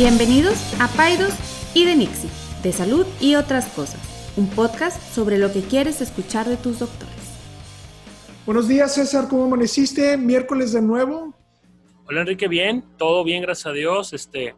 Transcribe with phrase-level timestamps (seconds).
[0.00, 1.34] Bienvenidos a Paidos
[1.74, 2.30] y de Nixie,
[2.62, 3.98] de salud y otras cosas,
[4.36, 7.16] un podcast sobre lo que quieres escuchar de tus doctores.
[8.46, 10.16] Buenos días, César, ¿cómo amaneciste?
[10.16, 11.34] Miércoles de nuevo.
[12.06, 14.12] Hola Enrique, bien, todo bien, gracias a Dios.
[14.12, 14.54] Este,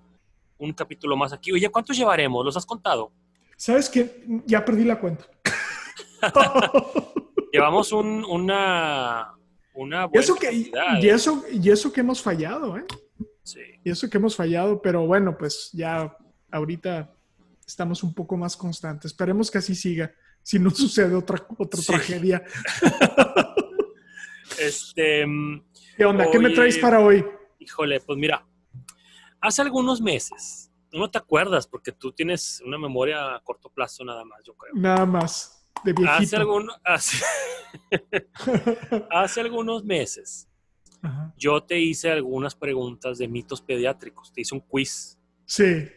[0.59, 1.53] un capítulo más aquí.
[1.53, 2.45] Oye, ¿cuántos llevaremos?
[2.45, 3.11] ¿Los has contado?
[3.57, 5.25] Sabes que ya perdí la cuenta.
[7.51, 9.33] Llevamos un, una,
[9.73, 11.15] una Y buena eso, que, cantidad, y, ¿eh?
[11.15, 12.85] eso, y eso que hemos fallado, ¿eh?
[13.53, 13.61] Sí.
[13.85, 16.17] Y eso que hemos fallado, pero bueno, pues ya
[16.51, 17.13] ahorita
[17.67, 19.13] estamos un poco más constantes.
[19.13, 21.87] Esperemos que así siga, si no sucede otra, otra Sí.
[21.87, 22.43] tragedia.
[24.59, 25.65] Este, mm,
[25.97, 26.31] ¿Qué onda?
[26.31, 27.25] ¿Qué me traes para hoy?
[27.59, 28.45] híjole, pues mira,
[29.41, 34.25] hace algunos meses, no te acuerdas porque tú tienes una memoria a corto plazo nada
[34.25, 34.75] más, yo creo.
[34.75, 37.25] Nada más, de Hace, algún, hace,
[39.11, 40.49] hace algunos meses
[41.03, 41.33] Ajá.
[41.37, 45.89] yo te hice algunas preguntas de mitos pediátricos, te hice un quiz Sí,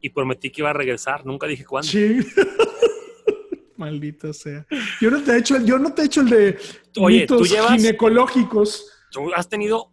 [0.00, 1.88] y prometí que iba a regresar, nunca dije cuándo.
[1.88, 2.18] sí.
[3.76, 4.66] Maldito sea.
[5.00, 6.58] Yo no te he hecho, yo no te he hecho el de
[6.98, 8.90] Oye, tú mitos llevas- ginecológicos.
[9.12, 9.92] Tú has tenido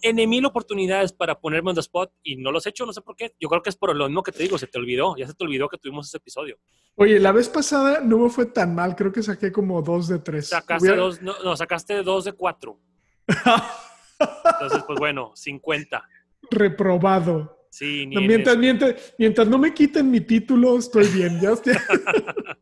[0.00, 3.02] N mil oportunidades para ponerme on the spot y no los he hecho, no sé
[3.02, 3.34] por qué.
[3.38, 5.34] Yo creo que es por lo mismo que te digo, se te olvidó, ya se
[5.34, 6.56] te olvidó que tuvimos ese episodio.
[6.96, 10.18] Oye, la vez pasada no me fue tan mal, creo que saqué como dos de
[10.18, 10.48] tres.
[10.48, 12.78] Sacaste Hubiera- dos, no, no, sacaste dos de cuatro.
[13.26, 16.08] Entonces, pues bueno, 50.
[16.50, 17.66] Reprobado.
[17.70, 18.60] Sí, ni No, en mientras, eso.
[18.60, 21.40] mientras, mientras no me quiten mi título, estoy bien.
[21.40, 21.50] Ya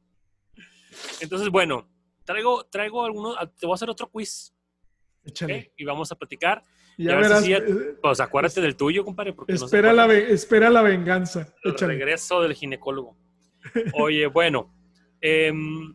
[1.20, 1.88] Entonces, bueno,
[2.24, 4.54] traigo, traigo algunos, te voy a hacer otro quiz.
[5.24, 5.72] Échale.
[5.76, 6.62] Y vamos a platicar.
[6.96, 7.44] Y Ya a ver verás.
[7.44, 10.68] si ya- eh, Pues acuérdate del tuyo, compadre, porque no se espera, la, ve- espera
[10.70, 11.54] la venganza.
[11.62, 11.94] El Échale.
[11.94, 13.16] regreso del ginecólogo.
[13.94, 14.74] Oye, bueno.
[15.20, 15.94] em,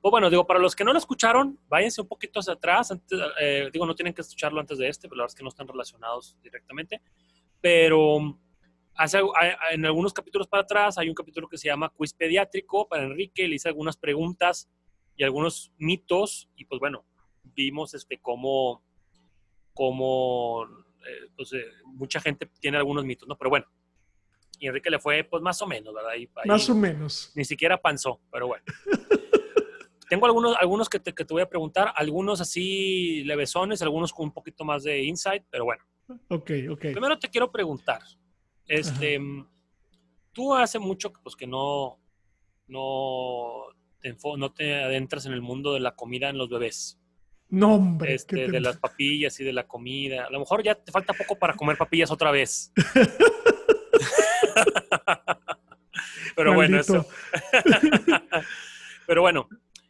[0.00, 2.90] pues bueno, digo, para los que no lo escucharon, váyanse un poquito hacia atrás.
[2.90, 5.42] Antes, eh, digo, no tienen que escucharlo antes de este, pero la verdad es que
[5.42, 7.00] no están relacionados directamente.
[7.60, 8.38] Pero
[8.94, 9.20] hace,
[9.72, 13.48] en algunos capítulos para atrás hay un capítulo que se llama Quiz Pediátrico para Enrique.
[13.48, 14.68] Le hice algunas preguntas
[15.16, 16.48] y algunos mitos.
[16.56, 17.04] Y pues bueno,
[17.42, 18.84] vimos este, cómo,
[19.74, 20.64] cómo
[21.06, 23.36] eh, pues, eh, mucha gente tiene algunos mitos, ¿no?
[23.36, 23.66] Pero bueno.
[24.60, 26.10] Y Enrique le fue, pues más o menos, ¿verdad?
[26.10, 27.30] Ahí- ahí- Más o menos.
[27.36, 28.64] ni siquiera panzó, pero bueno.
[30.08, 34.26] Tengo algunos, algunos que, te, que te voy a preguntar, algunos así levesones, algunos con
[34.26, 35.82] un poquito más de insight, pero bueno.
[36.28, 36.80] Ok, ok.
[36.80, 38.00] Primero te quiero preguntar,
[38.66, 39.20] este,
[40.32, 41.98] tú hace mucho que, pues, que no,
[42.68, 43.64] no,
[44.00, 46.98] te no te adentras en el mundo de la comida en los bebés,
[47.50, 48.14] No, hombre.
[48.14, 50.24] este, ¿qué te- de las papillas y de la comida.
[50.24, 52.72] A lo mejor ya te falta poco para comer papillas otra vez.
[56.36, 57.06] pero bueno, eso.
[59.06, 59.48] pero bueno,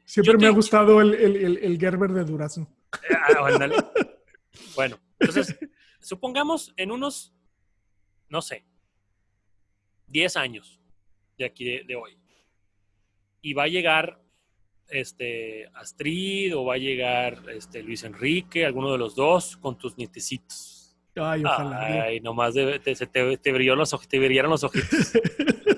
[0.09, 2.67] Siempre me ha gustado el, el, el, el Gerber de durazno.
[3.11, 3.69] Ah.
[4.75, 5.57] Bueno, entonces,
[6.01, 7.33] supongamos en unos,
[8.29, 8.65] no sé,
[10.07, 10.81] 10 años
[11.37, 12.17] de aquí de, de hoy.
[13.43, 14.21] Y va a llegar
[14.89, 19.97] este Astrid o va a llegar este Luis Enrique, alguno de los dos, con tus
[19.99, 20.97] nietecitos.
[21.17, 22.05] Ay, ojalá.
[22.05, 25.13] Ay, nomás de- te, se te, te brilló los ojos, te brillaron los ojitos.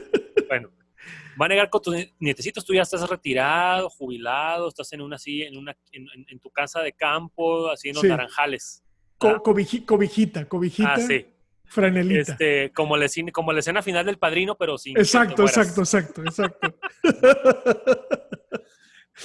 [1.37, 5.43] Van a llegar con tus nietecitos, tú ya estás retirado, jubilado, estás en una así,
[5.43, 8.09] en una, en, tu casa de campo, así en los Sí.
[8.09, 8.83] naranjales.
[9.19, 9.43] Co- ¿verdad?
[9.43, 11.27] cobiji- cobijita, cobijita, Ah, sí.
[11.67, 12.33] franelita.
[12.33, 14.99] Este, como, la, escena- como la escena final del padrino, pero sin.
[14.99, 16.75] exacto, exacto, exacto, exacto.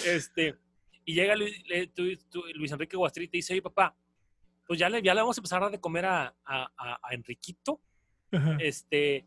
[0.05, 0.55] Este,
[1.05, 1.53] y llega Luis,
[2.71, 3.95] Enrique Guastri y te dice, oye, papá,
[4.67, 6.99] pues ya le, ya le vamos a empezar a dar de comer a, a- a-
[7.01, 7.81] a Enriquito.
[8.31, 8.57] Ajá.
[8.59, 9.25] Este,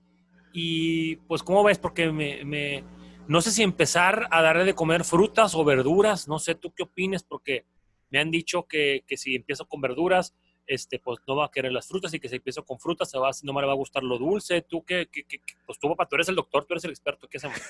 [0.60, 1.78] y pues, ¿cómo ves?
[1.78, 2.82] Porque me, me-
[3.28, 6.82] no sé si empezar a darle de comer frutas o verduras, no sé tú qué
[6.82, 7.64] opines, porque
[8.10, 10.34] me han dicho que, que si empiezo con verduras,
[10.66, 13.18] este, pues no va a querer las frutas y que si empiezo con frutas se
[13.18, 14.62] va, no me va a gustar lo dulce.
[14.62, 15.08] Tú que,
[15.66, 17.58] pues tú, papá, tú eres el doctor, tú eres el experto, ¿qué hacemos?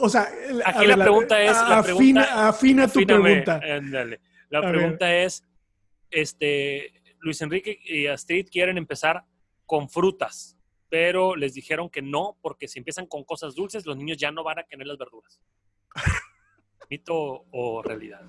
[0.00, 0.28] O sea,
[0.64, 1.82] Aquí la ver, pregunta es- la afina,
[2.22, 3.60] pregunta- afina tu Afíname, pregunta.
[3.76, 4.20] ándale.
[4.50, 4.72] La A ver.
[4.72, 5.44] pregunta es,
[6.10, 9.24] este, Luis Enrique y Astrid quieren empezar
[9.64, 10.58] con frutas,
[10.88, 14.42] pero les dijeron que no, porque si empiezan con cosas dulces, los niños ya no
[14.42, 15.40] van a querer las verduras.
[16.90, 18.22] ¿Mito o realidad?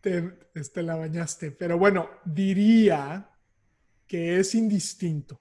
[0.00, 1.50] Te, este, la bañaste.
[1.52, 3.30] Pero bueno, diría
[4.06, 5.38] que es indistinto.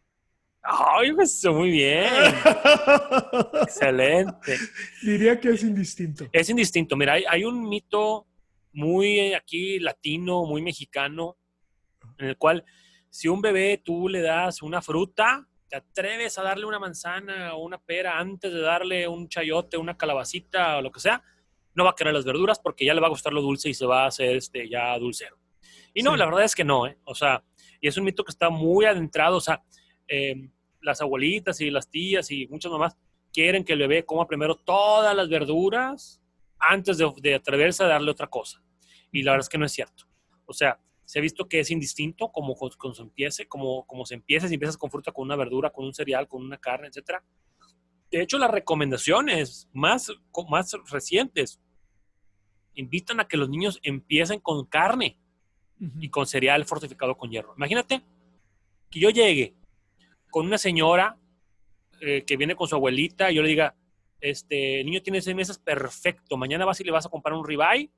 [0.61, 2.05] ¡Ay, pues muy bien!
[3.63, 4.57] Excelente.
[5.01, 6.27] diría que es indistinto.
[6.31, 6.95] Es indistinto.
[6.95, 8.27] Mira, hay, hay un mito
[8.73, 11.37] muy eh, aquí latino, muy mexicano,
[12.17, 12.63] en el cual
[13.09, 17.63] si un bebé tú le das una fruta, te atreves a darle una manzana o
[17.63, 21.23] una pera antes de darle un chayote, una calabacita o lo que sea,
[21.73, 23.73] no va a querer las verduras porque ya le va a gustar lo dulce y
[23.73, 25.37] se va a hacer este, ya dulcero.
[25.93, 26.17] Y no, Sí.
[26.19, 26.97] la verdad es que no, ¿eh?
[27.05, 27.43] O sea,
[27.79, 29.63] y es un mito que está muy adentrado, o sea,
[30.07, 30.49] eh,
[30.81, 32.97] las abuelitas y las tías y muchas mamás
[33.31, 36.20] quieren que el bebé coma primero todas las verduras
[36.61, 38.61] antes de, de atreverse a darle otra cosa.
[39.11, 40.05] Y la verdad es que no es cierto.
[40.45, 44.05] O sea, se ha visto que es indistinto como, co- como se empiece, como, como
[44.05, 46.87] se empieza, si empiezas con fruta, con una verdura, con un cereal, con una carne,
[46.87, 47.23] etcétera.
[48.09, 50.11] De hecho, las recomendaciones más,
[50.49, 51.59] más recientes
[52.75, 55.17] invitan a que los niños empiecen con carne
[55.79, 55.97] Ujú.
[55.99, 57.53] y con cereal fortificado con hierro.
[57.57, 58.01] Imagínate
[58.89, 59.55] que yo llegue
[60.29, 61.17] con una señora
[62.01, 63.75] eh, que viene con su abuelita y yo le diga,
[64.21, 67.45] este, el niño tiene seis meses, perfecto, mañana vas y le vas a comprar un
[67.45, 67.91] ribeye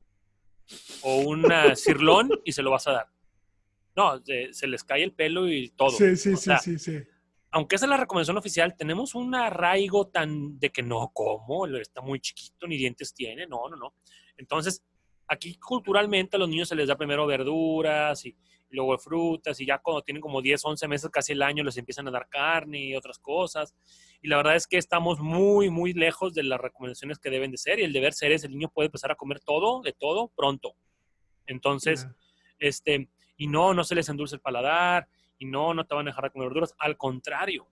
[1.02, 3.08] o un cirlón y se lo vas a dar.
[3.96, 5.92] No, se, se les cae el pelo y todo.
[5.92, 7.00] Sí, sí, O sí, sea, sí, sí.
[7.52, 11.68] aunque esa es la recomendación oficial, tenemos un arraigo tan de que no, ¿cómo?
[11.68, 13.94] Está muy chiquito, ni dientes tiene, no, no, no.
[14.38, 14.84] Entonces,
[15.28, 19.66] aquí culturalmente a los niños se les da primero verduras y, y luego frutas y
[19.66, 22.80] ya cuando tienen como 10, 11 meses, casi el año, les empiezan a dar carne
[22.80, 23.76] y otras cosas.
[24.24, 27.58] Y la verdad es que estamos muy, muy lejos de las recomendaciones que deben de
[27.58, 30.30] ser y el deber ser es el niño puede empezar a comer todo, de todo,
[30.36, 30.76] pronto.
[31.46, 32.08] Entonces,
[32.58, 36.12] este, y no, no se les endulce el paladar, y no, no te van a
[36.12, 36.74] dejar de comer verduras.
[36.80, 37.68] Al contrario,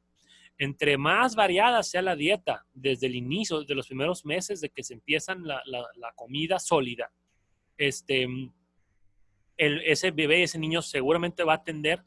[0.58, 4.84] entre más variada sea la dieta desde el inicio, desde los primeros meses de que
[4.84, 7.12] se empiezan la, la- la comida sólida,
[7.78, 8.24] este,
[9.58, 12.04] el- ese bebé, ese niño seguramente va a tender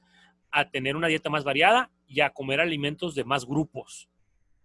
[0.51, 4.09] a tener una dieta más variada y a comer alimentos de más grupos.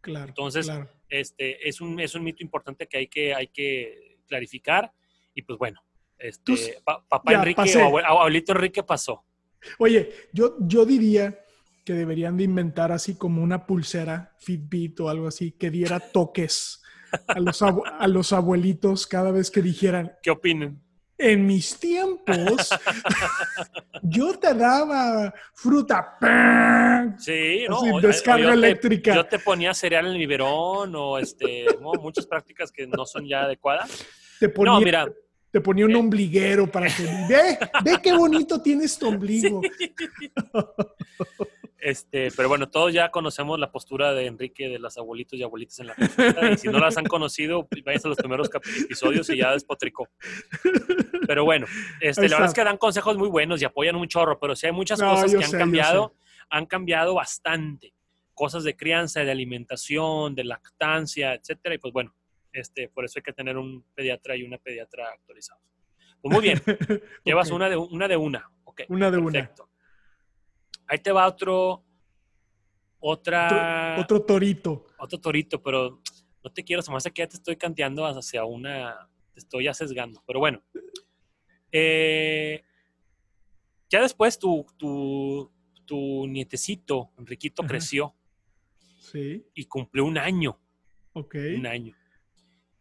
[0.01, 0.27] Claro.
[0.29, 0.89] Entonces, claro.
[1.09, 4.91] Este, es, un, es un mito importante que hay que, hay que clarificar.
[5.33, 5.81] Y pues bueno,
[6.17, 7.81] este, pa- papá ya, Enrique pasé.
[7.81, 9.23] o abue- abuelito Enrique pasó.
[9.77, 11.39] Oye, yo, yo diría
[11.85, 16.81] que deberían de inventar así como una pulsera Fitbit o algo así que diera toques
[17.27, 20.81] a los, a los abuelitos cada vez que dijeran, ¿Qué opinan?
[21.19, 22.69] En mis tiempos
[24.04, 26.18] yo te daba fruta.
[27.19, 27.77] Sí, ¿no?
[27.77, 29.13] Así, descarga yo eléctrica.
[29.16, 31.92] yo te ponía cereal en el biberón o este, ¿no?
[32.01, 34.06] muchas prácticas que no son ya adecuadas.
[34.39, 35.07] Te ponía, No, mira,
[35.51, 35.98] te ponía un eh.
[35.98, 39.62] ombliguero para que ve, ve qué bonito tienes tu ombligo.
[41.81, 45.79] este, pero bueno, todos ya conocemos la postura de Enrique de las abuelitos y abuelitas
[45.79, 48.49] en la consulta, y si no las han conocido, pues, vayan a los primeros
[48.83, 50.07] episodios y ya despotricó.
[51.27, 51.67] Pero bueno,
[52.01, 54.65] este, la verdad es que dan consejos muy buenos y apoyan un chorro, pero sí
[54.67, 56.15] hay muchas No, cosas que han sé, cambiado,
[56.49, 57.93] han cambiado bastante.
[58.33, 62.15] Cosas de crianza, de alimentación, de lactancia, etcétera, y pues bueno,
[62.53, 65.61] este, por eso hay que tener un pediatra y una pediatra actualizados.
[66.21, 66.61] Pues muy bien,
[67.23, 68.49] llevas Ok, una de una de una.
[68.63, 68.81] ok.
[68.89, 69.51] una de una.
[70.89, 71.86] Ahí te va otro,
[73.00, 74.88] otra, Otro, otro torito.
[74.97, 76.01] otro torito, pero
[76.44, 79.65] no te quiero, se me hace que ya te estoy canteando hacia una, te estoy
[79.65, 80.63] ya sesgando, pero bueno.
[81.71, 82.63] Eh,
[83.89, 85.51] ya después tu, tu,
[85.86, 87.69] tu nietecito, Enriquito, Ajá.
[87.69, 88.15] creció
[89.00, 90.59] Sí, y cumplió un año,
[91.13, 91.35] ok.
[91.56, 91.95] un año.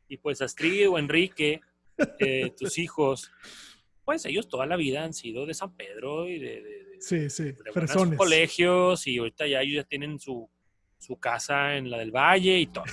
[0.08, 1.60] Y pues Astrid o Enrique,
[2.18, 3.30] eh, tus hijos,
[4.04, 6.62] pues ellos toda la vida han sido de San Pedro y de,
[7.00, 8.16] Sí, sí, personas.
[8.18, 10.48] colegios y ahorita ya ellos ya tienen su,
[10.98, 12.84] su casa en la del Valle y todo.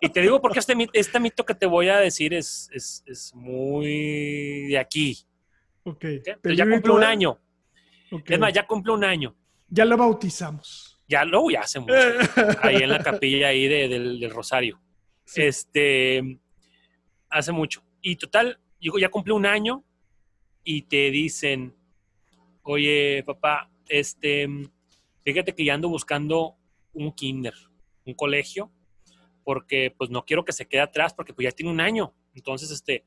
[0.00, 3.34] y te digo porque este, este mito que te voy a decir es, es, es
[3.34, 5.18] muy de aquí.
[5.84, 5.94] Ok.
[5.96, 6.04] ¿ok?
[6.04, 7.38] Entonces Peligro ya cumple un todo- año.
[8.12, 8.30] ok.
[8.30, 9.36] Es más, ya cumple un año.
[9.68, 11.00] Ya lo bautizamos.
[11.08, 11.94] Ya lo ya hace mucho.
[12.62, 14.80] Ahí en la capilla ahí de- del, del Rosario.
[15.24, 15.42] Sí.
[15.42, 16.38] Este,
[17.28, 17.82] hace mucho.
[18.00, 19.84] Y total, digo, ya cumple un año
[20.64, 21.74] y te dicen,
[22.70, 24.48] oye, papá, este,
[25.24, 26.56] fíjate que ya ando buscando
[26.92, 27.54] un kinder,
[28.04, 28.70] un colegio,
[29.44, 32.14] porque pues no quiero que se quede atrás, porque pues ya tiene un año.
[32.34, 33.04] Entonces, este,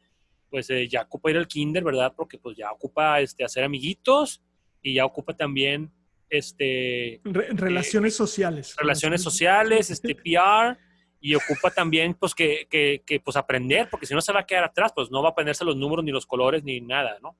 [0.49, 2.13] pues eh, ya ocupa ir al kinder, ¿verdad?
[2.15, 4.41] Porque pues ya ocupa este, hacer amiguitos
[4.81, 5.91] y ya ocupa también
[6.29, 8.75] este, Re- relaciones sociales.
[8.77, 10.77] relaciones sociales, este PR,
[11.21, 14.45] y ocupa también pues que, que, que, pues aprender, porque si no se va a
[14.45, 17.37] quedar atrás, pues no va a aprenderse los números ni los colores ni nada, ¿no?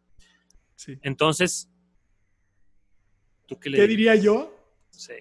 [0.75, 0.97] Sí.
[1.01, 1.69] Entonces,
[3.53, 4.15] ¿tú qué le ¿Qué dirías?
[4.15, 4.55] diría yo?
[4.89, 5.13] Sí.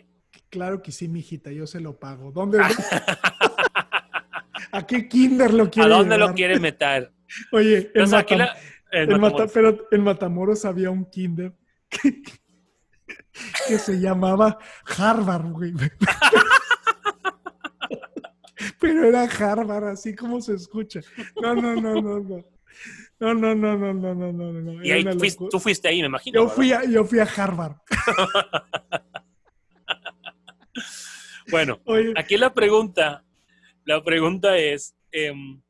[0.50, 2.30] Claro que sí, mijita, yo se lo pago.
[2.32, 2.58] ¿Dónde?
[4.72, 7.12] ¿A qué kinder lo quiere ¿A dónde lo quiere meter?
[7.52, 8.56] Oye, en, Entonces, aquí Matam- la-
[8.92, 9.52] en en Mata- Matamoros.
[9.52, 11.54] pero en Matamoros había un kinder
[11.88, 12.22] que,
[13.68, 14.58] que se llamaba
[14.98, 15.72] Harvard, güey.
[18.80, 21.00] Pero era Harvard, así como se escucha.
[21.40, 22.44] No, no, no, no, no.
[23.22, 24.84] No, no, no, no, no, no, no, no.
[24.84, 26.34] Y ahí fuiste- tú fuiste ahí, me imagino.
[26.34, 26.56] Yo ¿verdad?
[26.56, 27.76] fui, a, yo fui a Harvard.
[31.50, 33.24] Bueno, Oye, aquí la pregunta,
[33.84, 35.60] la pregunta es, em,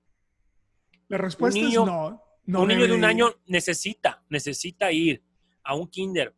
[1.08, 2.22] La respuesta niño- es no.
[2.44, 5.22] no un niño de un año necesita, necesita ir
[5.64, 6.34] a un kinder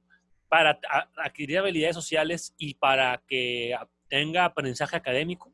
[0.49, 0.79] para
[1.17, 3.75] adquirir habilidades sociales y para que
[4.09, 5.53] tenga aprendizaje académico.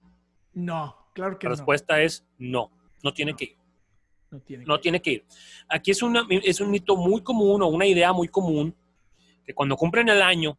[0.53, 1.57] No, claro que La no.
[1.57, 2.71] respuesta es no,
[3.03, 3.57] no tiene que ir.
[4.31, 5.25] No tiene no que- tiene que ir.
[5.69, 8.75] Aquí es, una, es un mito muy común o una idea muy común
[9.45, 10.59] que cuando cumplen el año,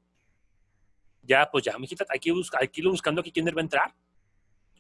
[1.24, 3.52] ya, pues ya, mijita, hay que, ir busca- hay que ir buscando aquí quién va
[3.58, 3.96] a entrar.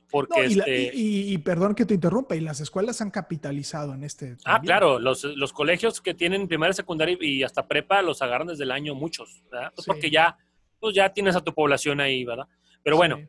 [0.09, 0.91] Porque No, y, este.
[0.93, 4.33] y- y- y perdón que te interrumpa, y las escuelas han capitalizado en este.
[4.43, 4.63] ah, también.
[4.65, 8.71] claro, los, los colegios que tienen primaria, secundaria y hasta prepa los agarran desde el
[8.71, 9.71] año muchos, ¿verdad?
[9.73, 9.91] Pues Sí.
[9.91, 10.37] Porque ya,
[10.81, 12.47] pues ya tienes a tu población ahí, ¿verdad?
[12.83, 13.27] Pero bueno, Sí.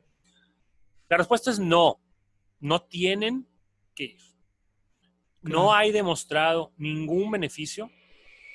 [1.08, 2.00] la respuesta es no.
[2.58, 3.46] No tienen
[3.94, 4.20] que ir.
[5.42, 7.90] No hay demostrado ningún beneficio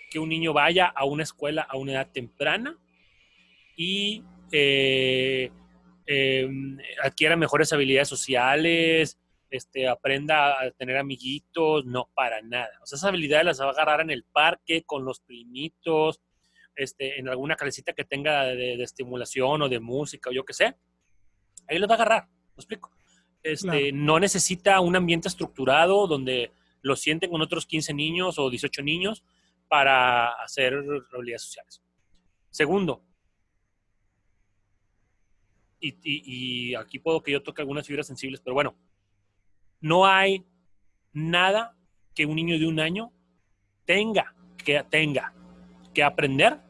[0.09, 2.77] que un niño vaya a una escuela a una edad temprana
[3.75, 5.51] y eh,
[6.05, 6.49] eh,
[7.03, 12.69] adquiera mejores habilidades sociales, este, aprenda a tener amiguitos, no, para nada.
[12.81, 16.21] O sea, esas habilidades las va a agarrar en el parque, con los primitos,
[16.75, 20.53] este, en alguna calecita que tenga de, de estimulación o de música o yo qué
[20.53, 20.75] sé.
[21.67, 22.91] Ahí los va a agarrar, ¿me explico?
[23.43, 23.85] Este, Claro.
[23.93, 26.51] No necesita un ambiente estructurado donde
[26.87, 29.23] lo sienten con otros 15 niños o 18 niños
[29.67, 30.73] para hacer
[31.13, 31.83] habilidades sociales.
[32.49, 33.03] Segundo,
[35.79, 38.75] y, aquí puedo que yo toque algunas fibras sensibles, pero bueno,
[39.79, 40.45] no hay
[41.13, 41.77] nada
[42.15, 43.13] que un niño de un año
[43.85, 45.33] tenga que, tenga
[45.93, 46.61] que aprender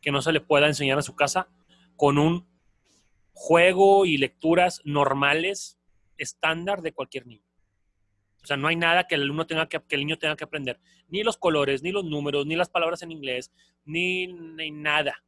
[0.00, 1.48] que no se le pueda enseñar a su casa
[1.96, 2.48] con un
[3.32, 5.78] juego y lecturas normales,
[6.16, 7.47] estándar de cualquier niño.
[8.48, 10.44] O sea, no hay nada que el alumno tenga que, que el niño tenga que
[10.44, 10.80] aprender.
[11.08, 13.52] Ni los colores, ni los números, ni las palabras en inglés,
[13.84, 15.22] ni, ni nada.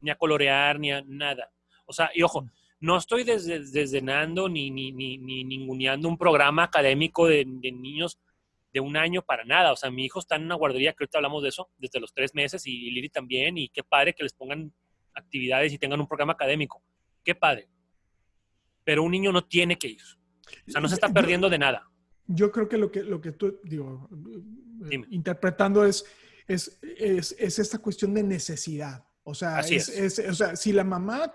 [0.00, 1.52] Ni a colorear, ni a nada.
[1.84, 2.48] O sea, y ojo,
[2.80, 8.18] no estoy desde, desdenando ni, ni, ni, ni ninguneando un programa académico de, de niños
[8.72, 9.70] de un año para nada.
[9.70, 12.14] O sea, mi hijo está en una guardería, que ahorita hablamos de eso, desde los
[12.14, 14.72] tres meses, y Lili también, y qué padre que les pongan
[15.14, 16.82] actividades y tengan un programa académico.
[17.22, 17.68] Qué padre.
[18.84, 20.02] Pero un niño no tiene que ir.
[20.66, 21.90] O sea, no se está perdiendo de nada.
[22.26, 25.06] Yo creo que lo que, lo que tú, digo, eh, Dime.
[25.10, 26.04] interpretando es,
[26.46, 29.04] es, es, es esta cuestión de necesidad.
[29.22, 30.18] O sea, Así es, es.
[30.18, 31.32] es- o sea, si la mamá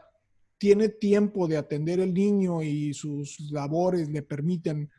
[0.58, 4.90] tiene tiempo de atender al niño y sus labores le permiten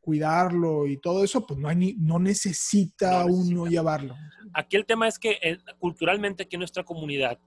[0.00, 3.70] cuidarlo y todo eso, pues no, hay ni, no necesita No uno necesita.
[3.70, 4.16] llevarlo.
[4.54, 7.38] Aquí el tema es que eh, culturalmente aquí en nuestra comunidad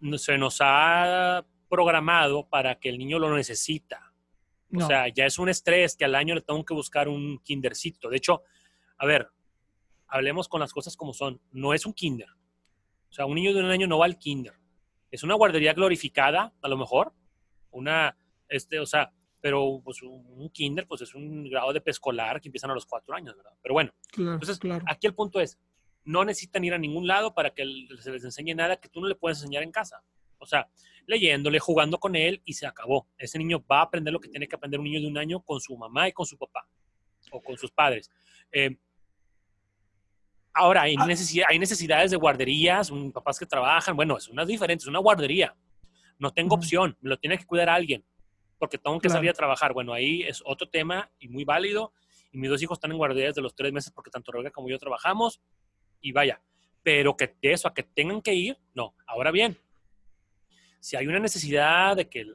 [0.00, 4.11] no- se nos ha programado para que el niño lo necesita.
[4.72, 4.84] No.
[4.84, 8.08] O sea, ya es un estrés que al año le tengo que buscar un kindercito.
[8.08, 8.42] De hecho,
[8.98, 9.28] a ver,
[10.08, 11.40] hablemos con las cosas como son.
[11.52, 12.28] No es un kinder.
[13.10, 14.54] O sea, un niño de un año no va al kinder.
[15.10, 17.12] Es una guardería glorificada, a lo mejor.
[17.70, 18.16] Una,
[18.48, 19.12] este, o sea,
[19.42, 23.14] pero pues, un kinder, pues es un grado de preescolar que empiezan a los cuatro
[23.14, 23.52] años, ¿verdad?
[23.60, 24.84] Pero bueno, claro, entonces, claro.
[24.88, 25.58] aquí el punto es,
[26.04, 27.64] no necesitan ir a ningún lado para que
[28.00, 30.02] se les enseñe nada que tú no le puedes enseñar en casa.
[30.42, 30.68] O sea,
[31.06, 33.08] leyéndole, jugando con él y se acabó.
[33.16, 35.40] Ese niño va a aprender lo que tiene que aprender un niño de un año
[35.40, 36.66] con su mamá y con su papá
[37.30, 38.10] o con sus padres.
[38.50, 38.76] Eh,
[40.52, 41.06] ahora, hay, Ah.
[41.06, 44.98] necesidad- hay necesidades de guarderías, un- papás que trabajan, bueno, es una diferente, es una
[44.98, 45.56] guardería.
[46.18, 48.04] No tengo opción, me lo tiene que cuidar alguien
[48.58, 49.18] porque tengo que Claro.
[49.18, 49.72] salir a trabajar.
[49.72, 51.92] Bueno, ahí es otro tema y muy válido.
[52.30, 54.68] Y mis dos hijos están en guarderías de los tres meses porque tanto Rebeca como
[54.68, 55.40] yo trabajamos.
[56.00, 56.40] Y vaya,
[56.82, 58.94] pero que de eso a que tengan que ir, no.
[59.06, 59.58] Ahora bien,
[60.82, 62.26] si hay una necesidad de que,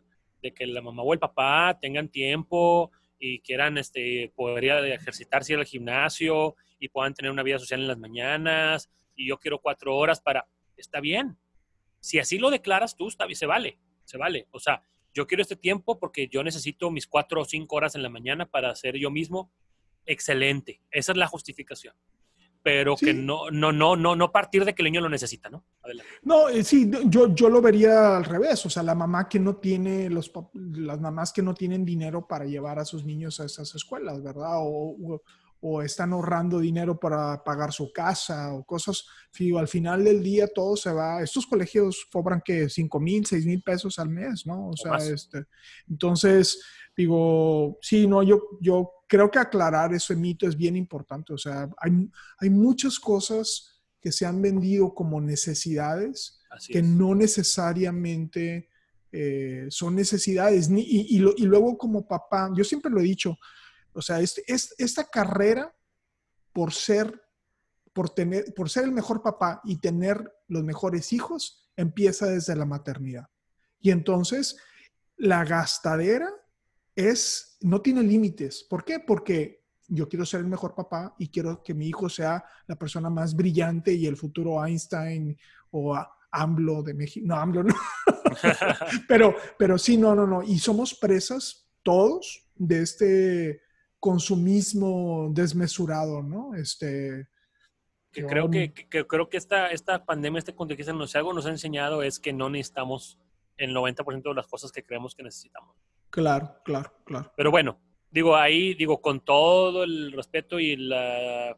[0.42, 5.60] de que la mamá o el papá tengan tiempo y quieran este, poder ejercitarse ir
[5.60, 9.98] al gimnasio y puedan tener una vida social en las mañanas y yo quiero cuatro
[9.98, 11.38] horas para, está bien.
[12.00, 14.48] Si así lo declaras tú, está se vale, se vale.
[14.52, 14.82] O sea,
[15.14, 18.46] yo quiero este tiempo porque yo necesito mis cuatro o cinco horas en la mañana
[18.46, 19.52] para ser yo mismo.
[20.06, 20.80] Excelente.
[20.90, 21.96] Esa es la justificación.
[22.64, 25.64] Pero que no, no, no, no, no partir de que el niño lo necesita, ¿no?
[25.82, 26.12] Adelante.
[26.24, 28.66] No, eh, sí, yo, yo lo vería al revés.
[28.66, 32.46] O sea, la mamá que no tiene, los, las mamás que no tienen dinero para
[32.46, 34.58] llevar a sus niños a esas escuelas, ¿verdad?
[34.58, 35.22] O, o-
[35.60, 39.08] o están ahorrando dinero para pagar su casa o cosas.
[39.40, 41.24] Digo, al final del día todo se va.
[41.24, 44.68] Estos colegios cobran que 5 mil, 6 mil pesos al mes, ¿no?
[44.70, 45.08] O sea, más.
[45.08, 45.46] este,
[45.90, 46.62] entonces,
[46.98, 51.32] digo, sí, no, yo, yo creo que aclarar ese mito es bien importante.
[51.34, 51.92] O sea, hay,
[52.40, 56.86] hay muchas cosas que se han vendido como necesidades Así que es.
[56.86, 58.70] no necesariamente
[59.12, 60.70] eh, son necesidades.
[60.70, 63.38] Ni- y, y lo- y luego como papá, yo siempre lo he dicho,
[63.94, 65.74] o sea, este- es- esta carrera
[66.52, 67.22] por ser,
[67.94, 72.66] por, tener, por ser el mejor papá y tener los mejores hijos, empieza desde la
[72.66, 73.28] maternidad.
[73.80, 74.58] Y entonces
[75.16, 76.30] la gastadera
[76.98, 78.66] es, no tiene límites.
[78.68, 79.00] ¿Por qué?
[79.00, 83.10] Porque yo quiero ser el mejor papá y quiero que mi hijo sea la persona
[83.10, 85.38] más brillante y el futuro Einstein
[85.70, 85.96] o
[86.32, 87.26] AMLO de México.
[87.28, 87.76] No, AMLO no.
[89.08, 90.42] pero, pero sí, no, no, no.
[90.42, 93.62] Y somos presas todos de este
[94.00, 96.56] consumismo desmesurado, ¿no?
[96.56, 97.28] Este,
[98.12, 102.02] que creo que, creo que esta, esta pandemia, este contexto nos, algo nos ha enseñado
[102.02, 103.20] es que no necesitamos
[103.58, 105.76] el 90% de las cosas que creemos que necesitamos.
[106.10, 107.32] Claro, claro, claro.
[107.36, 111.56] Pero bueno, digo, ahí, digo, con todo el respeto y la,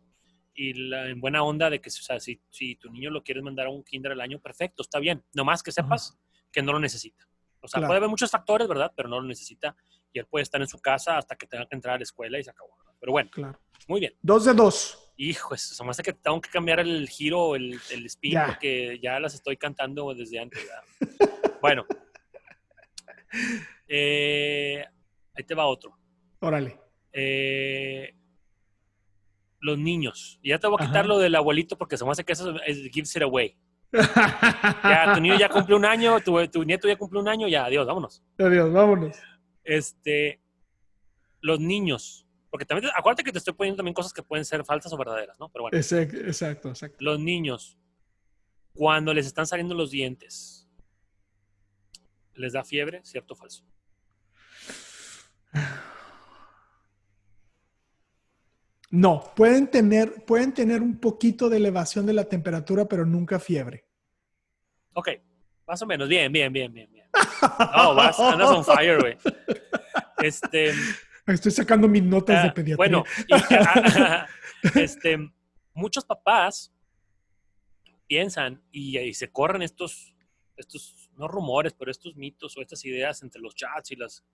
[0.54, 3.44] y la en buena onda de que, o sea, si, si tu niño lo quieres
[3.44, 5.24] mandar a un kinder al año, perfecto, está bien.
[5.34, 6.18] Nomás que sepas
[6.52, 7.28] que no lo necesita.
[7.62, 8.92] O sea, puede haber muchos factores, ¿verdad?
[8.96, 9.76] Pero no lo necesita.
[10.12, 12.40] Y él puede estar en su casa hasta que tenga que entrar a la escuela
[12.40, 12.78] y se acabó.
[13.00, 13.60] Pero bueno, claro.
[13.88, 14.14] muy bien.
[14.22, 15.14] Dos de dos.
[15.18, 19.34] Hijo, eso más que tengo que cambiar el giro, el, el spin, porque ya las
[19.34, 20.66] estoy cantando desde antes.
[21.62, 21.86] bueno.
[23.90, 24.86] Eh,
[25.34, 25.98] ahí te va otro.
[26.40, 26.80] Órale.
[27.12, 28.16] Eh,
[29.60, 30.40] los niños.
[30.44, 32.78] Ya te voy a quitar lo del abuelito porque se me hace que eso es
[32.92, 33.58] gives it away.
[33.92, 37.66] ya, tu niño ya cumple un año, tu, tu, nieto ya cumple un año, ya,
[37.66, 38.24] adiós, vámonos.
[38.38, 39.18] Adiós, vámonos.
[39.64, 40.40] Este,
[41.42, 42.28] los niños.
[42.52, 45.38] Porque también, acuérdate que te estoy poniendo también cosas que pueden ser falsas o verdaderas,
[45.40, 45.50] ¿no?
[45.50, 45.78] Pero bueno.
[45.78, 46.98] Exacto, exacto.
[47.00, 47.80] Los niños,
[48.74, 50.68] cuando les están saliendo los dientes,
[52.36, 53.02] ¿les da fiebre?
[53.04, 53.66] ¿Cierto o falso?
[58.92, 63.86] No, pueden tener, pueden tener un poquito de elevación de la temperatura, pero nunca fiebre.
[64.94, 65.10] Ok,
[65.68, 66.10] más o menos.
[66.10, 67.08] Bien, bien, bien, bien, bien.
[67.76, 69.18] Oh, vas, andas on fire, güey.
[70.18, 70.74] Este.
[71.28, 72.76] Estoy sacando mis notas de ah, pediatría.
[72.76, 73.04] Bueno,
[74.76, 75.18] este,
[75.74, 76.74] muchos papás
[78.08, 80.16] piensan y, y, se corren estos,
[80.58, 84.26] estos, no rumores, pero estos mitos o estas ideas entre los chats y las,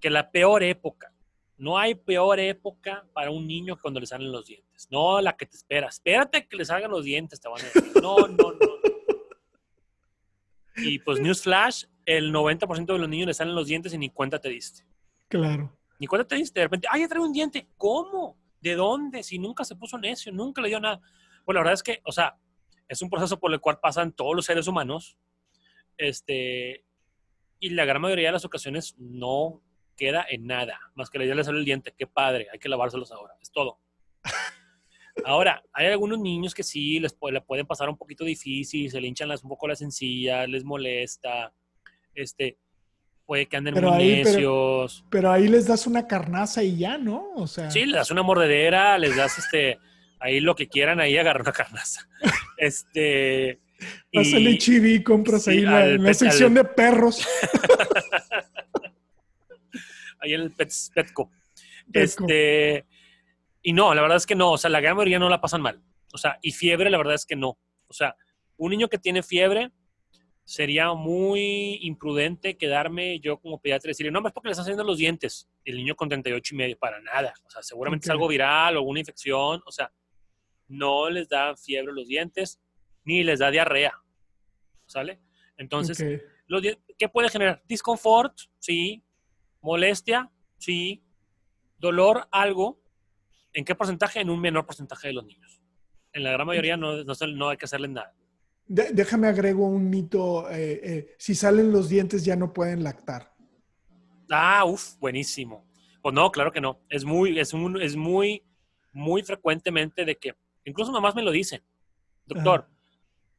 [0.00, 1.12] que la peor época
[1.60, 4.88] no hay peor época para un niño que cuando le salen los dientes.
[4.90, 5.88] No la que te espera.
[5.88, 7.92] Espérate que le salgan los dientes, te van a decir.
[8.02, 8.70] No, no, no.
[10.76, 14.40] Y pues Newsflash, el 90% de los niños le salen los dientes y ni cuenta
[14.40, 14.86] te diste.
[15.28, 15.76] Claro.
[15.98, 16.60] Ni cuenta te diste.
[16.60, 17.68] De repente, ay, ya trae un diente.
[17.76, 18.38] ¿Cómo?
[18.58, 19.22] ¿De dónde?
[19.22, 21.02] Si nunca se puso necio, nunca le dio nada.
[21.44, 22.38] Pues la verdad es que, o sea,
[22.88, 25.18] es un proceso por el cual pasan todos los seres humanos.
[25.98, 26.86] Este,
[27.58, 29.60] y la gran mayoría de las ocasiones no
[30.00, 31.92] queda en nada, más que le le sale el diente.
[31.96, 33.78] Qué padre, hay que lavárselos ahora, es todo.
[35.24, 39.08] Ahora, hay algunos niños que sí les le pueden pasar un poquito difícil, se le
[39.08, 41.52] hinchan las, un poco las encías, les molesta,
[42.14, 42.56] este,
[43.26, 45.04] puede que anden muy necios.
[45.10, 47.32] Pero, ahí les das una carnaza y ya, ¿no?
[47.34, 47.70] O sea.
[47.70, 49.78] Sí, les das una mordedera, les das este,
[50.20, 52.08] ahí lo que quieran, ahí agarrar una carnaza.
[52.56, 53.58] Este.
[54.12, 57.26] Pásale chibi, compras ahí la, la sección de perros.
[60.20, 61.30] ahí en el Petco.
[61.92, 62.86] Este,
[63.62, 65.62] y no, la verdad es que no, o sea, la gran mayoría no la pasan
[65.62, 65.82] mal.
[66.12, 67.58] O sea, y fiebre, la verdad es que no.
[67.86, 68.16] O sea,
[68.56, 69.70] un niño que tiene fiebre
[70.44, 74.84] sería muy imprudente quedarme yo como pediatra y decirle, no, es porque le están saliendo
[74.84, 75.48] los dientes.
[75.64, 77.32] El niño con 38 y medio, para nada.
[77.44, 79.62] O sea, seguramente es algo viral o alguna infección.
[79.64, 79.92] O sea,
[80.68, 82.60] no les da fiebre los dientes,
[83.04, 83.92] ni les da diarrea.
[84.86, 85.20] ¿Sale?
[85.56, 86.02] Entonces,
[86.98, 87.62] ¿qué puede generar?
[87.66, 89.04] Disconfort, sí,
[89.60, 91.02] molestia, sí,
[91.78, 92.80] dolor, algo.
[93.52, 94.20] ¿En qué porcentaje?
[94.20, 95.60] En un menor porcentaje de los niños.
[96.12, 98.14] En la gran mayoría no, no, hay que hacerle nada.
[98.66, 100.48] déjame agrego un mito.
[100.50, 103.34] Eh, eh, si salen los dientes ya no pueden lactar.
[104.30, 105.66] Ah, uff, buenísimo.
[106.02, 106.80] Pues no, claro que no.
[106.88, 108.44] Es muy, es, un, es muy,
[108.92, 111.62] muy frecuentemente de que, incluso mamás me lo dicen,
[112.26, 112.68] doctor,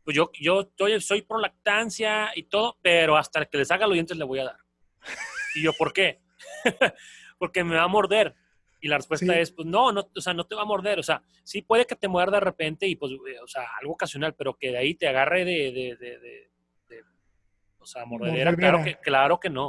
[0.03, 3.93] pues yo, yo estoy, soy pro lactancia y todo, pero hasta que les haga los
[3.93, 4.57] dientes le voy a dar.
[5.55, 6.19] Y yo, ¿por qué?
[7.39, 8.35] Porque me va a morder.
[8.79, 10.99] Y la respuesta es, pues no, no, o sea, no te va a morder.
[10.99, 14.33] O sea, sí puede que te muerda de repente y pues, o sea, algo ocasional,
[14.33, 16.51] pero que de ahí te agarre de, de, de,
[17.77, 19.67] o sea, mordedera, claro que, claro que no.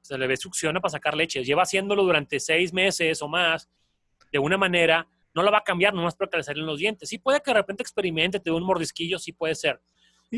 [0.00, 1.44] O sea, le ve succiona para sacar leche.
[1.44, 3.68] Lleva haciéndolo durante seis meses o más,
[4.32, 7.08] de una manera, no la va a cambiar nomás porque le salen los dientes.
[7.08, 9.80] Sí puede que de repente experimente, te dé un mordisquillo, sí puede ser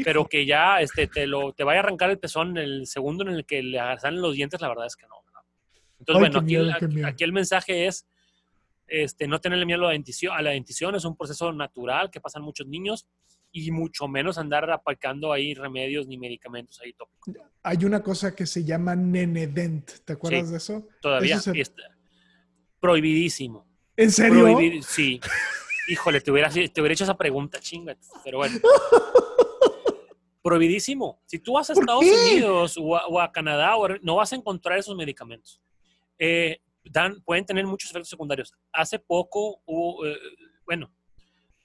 [0.05, 3.25] pero que ya este, te, lo, te vaya a arrancar el pezón en el segundo
[3.25, 5.17] en el que le salen los dientes, la verdad es que no.
[5.99, 8.07] Entonces, bueno, aquí, el mensaje es
[8.87, 12.21] este, no tenerle miedo a la, dentición, a la dentición, es un proceso natural que
[12.21, 13.07] pasan muchos niños
[13.53, 17.35] y mucho menos andar aplicando ahí remedios ni medicamentos ahí tópicos.
[17.63, 20.89] Hay una cosa que se llama Nenedent, ¿te acuerdas de eso?
[21.03, 21.83] Todavía está
[22.81, 23.67] prohibidísimo.
[23.97, 24.57] ¿En serio?
[24.83, 25.21] sí.
[25.89, 27.97] Híjole, te hubiera, te hubiera hecho esa pregunta, chinga.
[28.25, 28.59] Pero bueno.
[30.43, 31.21] prohibidísimo.
[31.27, 35.61] Si tú vas a Estados Unidos o a, Canadá, no vas a encontrar esos medicamentos.
[36.19, 38.53] Eh, dan, pueden tener muchos efectos secundarios.
[38.73, 40.19] Hace poco hubo, eh,
[40.65, 40.93] bueno,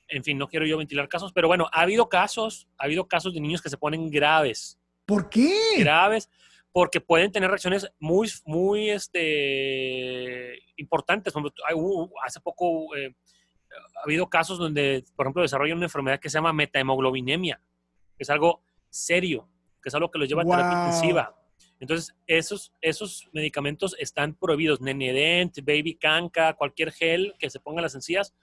[0.07, 3.33] en fin, no quiero yo ventilar casos, pero bueno, ha habido casos, ha habido casos
[3.33, 4.79] de niños que se ponen graves.
[5.05, 5.57] ¿Por qué?
[5.79, 6.29] Graves,
[6.71, 11.33] porque pueden tener reacciones muy, muy este, importantes.
[12.23, 13.15] Hace poco eh,
[13.71, 17.61] ha habido casos donde, por ejemplo, desarrollan una enfermedad que se llama metahemoglobinemia,
[18.17, 19.47] es algo serio,
[19.81, 21.35] que es algo que los lleva a terapia intensiva.
[21.79, 24.79] Entonces, esos, esos medicamentos están prohibidos.
[24.81, 28.33] Nenedent, Baby Canca, cualquier gel que se ponga en las encías,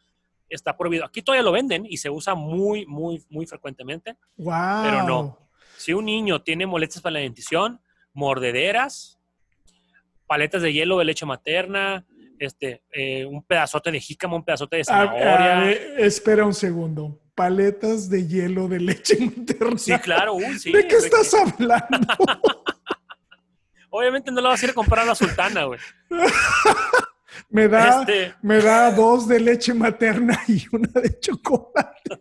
[0.48, 1.04] está prohibido.
[1.04, 4.16] Aquí todavía lo venden y se usa muy, muy, muy frecuentemente.
[4.36, 4.82] Wow.
[4.82, 5.38] Pero no.
[5.78, 7.80] Si un niño tiene molestias para la dentición,
[8.12, 9.18] mordederas,
[10.26, 12.06] paletas de hielo de leche materna,
[12.38, 15.70] este, eh, un pedazote de jícama, un pedazote de zanahoria.
[15.98, 17.21] espera un segundo.
[17.34, 19.78] Paletas de hielo de leche materna.
[19.78, 20.36] Sí, claro.
[20.58, 21.88] sí, ¿De qué estás hablando?
[23.90, 25.78] Obviamente no lo vas a ir a comprar a la sultana, güey.
[27.50, 31.92] me, da, este me da dos de leche materna y una de chocolate.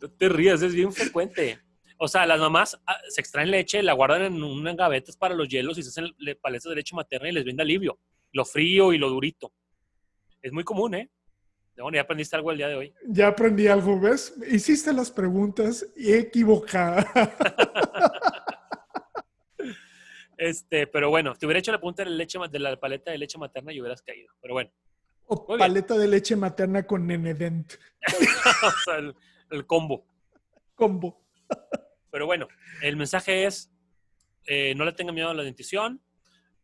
[0.00, 1.58] No te rías, es bien frecuente.
[1.96, 5.48] O sea, las mamás ah, se extraen leche, la guardan en unas gavetas para los
[5.48, 7.98] hielos y se hacen paletas de leche materna y les vende alivio.
[8.30, 9.52] Lo frío y lo durito.
[10.40, 11.10] Es muy común, ¿eh?
[11.82, 12.94] Bueno, ya aprendiste algo el día de hoy.
[13.06, 14.34] Ya aprendí algo, ¿ves?
[14.50, 17.06] Hiciste las preguntas equivocadas.
[20.40, 23.18] Este, pero bueno, te hubiera hecho la punta de la, leche, de la paleta de
[23.18, 24.32] leche materna y hubieras caído.
[24.40, 24.70] Pero bueno.
[25.26, 27.74] O paleta de leche materna con Nenedent.
[28.62, 28.98] o sea,
[29.50, 30.06] el, combo.
[30.76, 31.20] Combo.
[32.12, 32.46] pero bueno,
[32.82, 33.72] el mensaje es,
[34.46, 36.00] eh, no le tengan miedo a la dentición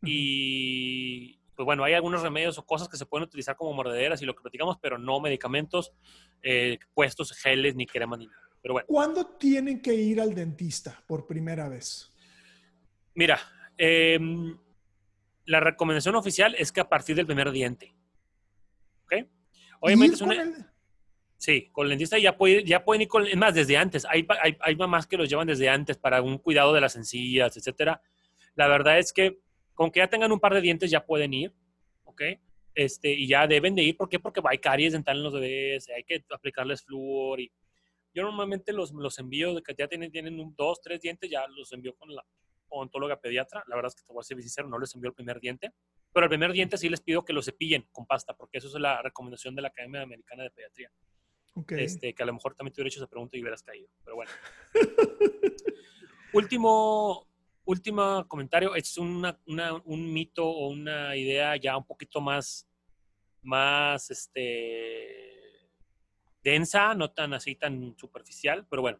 [0.01, 4.25] y pues bueno, hay algunos remedios o cosas que se pueden utilizar como mordederas y
[4.25, 5.93] lo que platicamos, pero no medicamentos
[6.41, 8.49] eh, puestos, geles ni crema ni nada.
[8.61, 8.87] Pero bueno.
[8.87, 12.11] ¿Cuándo tienen que ir al dentista por primera vez?
[13.13, 13.39] Mira,
[13.77, 14.57] Em,
[15.45, 17.95] la recomendación oficial es que a partir del primer diente.
[19.03, 19.27] ¿Ok?
[19.81, 20.71] Obviamente es una...
[21.37, 23.27] Sí, con el dentista ya, puede, ya pueden ir con...
[23.27, 24.05] Es más, desde antes.
[24.09, 24.25] Hay,
[24.59, 28.01] hay, mamás que los llevan desde antes para un cuidado de las encías, etcétera.
[28.55, 29.39] La verdad es que
[29.75, 31.53] con que ya tengan un par de dientes ya pueden ir.
[32.05, 32.21] ¿Ok?
[32.73, 33.95] Este, y ya deben de ir.
[33.95, 34.19] ¿Por qué?
[34.19, 37.39] Porque hay caries dental en los bebés, hay que aplicarles flúor.
[37.39, 37.51] Y
[38.13, 41.45] yo normalmente los, los envío de que ya tienen, tienen un, dos, tres dientes, ya
[41.47, 42.25] los envío con la,
[42.69, 43.63] odontóloga pediatra.
[43.67, 45.71] La verdad es que te voy a ser sincero, no les envió el primer diente.
[46.13, 48.75] Pero el primer diente sí les pido que lo cepillen con pasta, porque eso es
[48.75, 50.91] la recomendación de la Academia Americana de Pediatría.
[51.69, 53.87] Este, que a lo mejor también te hubiera hecho esa pregunta y hubieras caído.
[54.03, 54.31] Pero bueno.
[56.33, 57.27] último,
[57.65, 58.75] último comentario.
[58.75, 59.37] Es una,
[59.85, 62.67] un mito o una idea ya un poquito más,
[63.41, 65.69] más este,
[66.43, 68.99] densa, no tan así, tan superficial, pero bueno.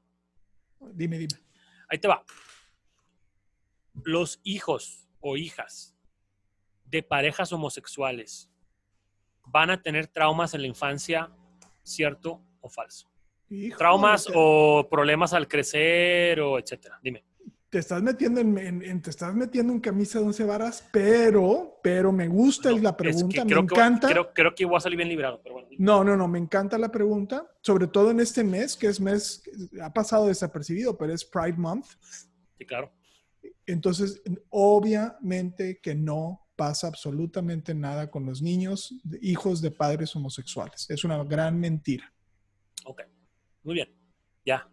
[0.93, 1.41] Dime, dime.
[1.89, 2.23] Ahí te va
[4.03, 5.95] los hijos o hijas
[6.85, 8.51] de parejas homosexuales
[9.45, 11.31] van a tener traumas en la infancia,
[11.83, 13.09] cierto o falso.
[13.77, 16.99] traumas o problemas al crecer o etcétera.
[17.01, 17.23] Dime.
[17.75, 22.25] Te estás metiendo en, te estás metiendo en camisa de once varas, pero, pero me
[22.29, 24.07] gusta la pregunta, me encanta.
[24.07, 25.67] creo, creo, que voy a salir bien librado, pero bueno.
[25.77, 29.43] No, no, no, me encanta la pregunta, sobre todo en este mes, que es mes,
[29.81, 31.87] ha pasado desapercibido, pero es Pride Month.
[32.57, 32.93] Sí, claro.
[33.65, 40.89] Entonces, obviamente que no pasa absolutamente nada con los niños, hijos de padres homosexuales.
[40.89, 42.09] Es una gran mentira.
[42.85, 43.01] Ok,
[43.63, 43.93] muy bien.
[44.45, 44.65] Ya.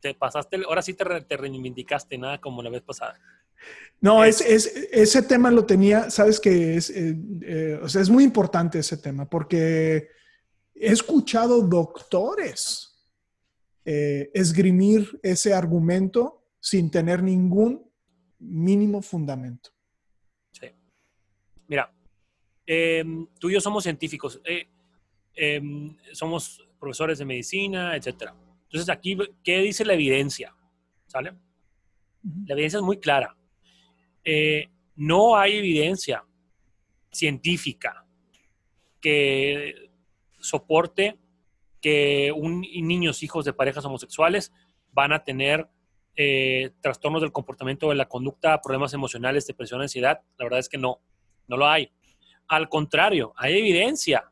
[0.00, 1.04] Te pasaste, ahora sí te,
[1.36, 3.18] reivindicaste, nada como la vez pasada.
[4.00, 8.24] No, es, ese tema lo tenía, sabes que es, eh, eh, o sea, es muy
[8.24, 10.08] importante ese tema porque
[10.74, 12.90] he escuchado doctores
[13.84, 17.90] eh, esgrimir ese argumento sin tener ningún
[18.38, 19.70] mínimo fundamento.
[20.52, 20.66] Sí.
[21.66, 21.92] Mira,
[22.64, 24.40] em, tú y yo somos científicos,
[25.34, 28.32] em, somos profesores de medicina, etc.
[28.70, 30.54] Entonces aquí, ¿qué dice la evidencia?
[31.08, 31.32] ¿Sale?
[32.46, 33.36] La evidencia es muy clara.
[34.22, 36.24] Eh, no hay evidencia
[37.10, 38.06] científica
[39.00, 39.90] que
[40.38, 41.18] soporte
[41.80, 44.52] que un, niños hijos de parejas homosexuales
[44.92, 45.68] van a tener
[46.14, 50.20] eh, trastornos del comportamiento de la conducta, problemas emocionales, depresión, ansiedad.
[50.38, 51.00] La verdad es que no,
[51.48, 51.90] no lo hay.
[52.46, 54.30] Al contrario, hay evidencia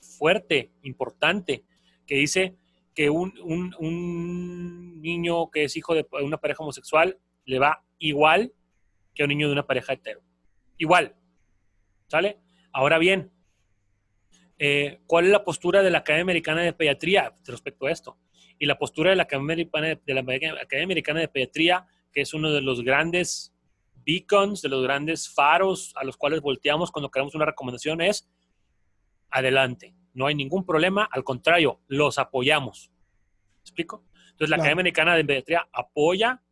[0.00, 1.64] fuerte, importante,
[2.06, 2.56] que dice
[3.00, 8.52] que un, niño que es hijo de una pareja homosexual le va igual
[9.14, 10.20] que un niño de una pareja hetero.
[10.76, 11.16] Igual.
[12.08, 12.40] ¿Sale?
[12.74, 13.32] Ahora bien,
[14.58, 18.18] eh, ¿cuál es la postura de la Academia Americana de Pediatría respecto a esto?
[18.58, 22.34] y la postura de la Academia Americana de, la Academia Americana de Pediatría, que es
[22.34, 23.54] uno de los grandes
[24.04, 28.28] beacons, de los grandes faros a los cuales volteamos cuando queremos una recomendación es
[29.30, 29.94] adelante.
[30.20, 32.90] No hay ningún problema, al contrario, los apoyamos.
[32.90, 34.04] ¿Me explico?
[34.32, 36.42] Entonces, la Academia Americana de Pediatría apoya